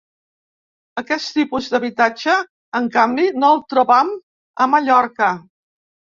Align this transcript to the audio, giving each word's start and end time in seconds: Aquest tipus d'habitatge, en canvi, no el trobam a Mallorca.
Aquest 1.01 1.29
tipus 1.35 1.67
d'habitatge, 1.73 2.39
en 2.81 2.89
canvi, 2.97 3.27
no 3.45 3.53
el 3.59 3.63
trobam 3.75 4.11
a 4.19 4.69
Mallorca. 4.75 5.31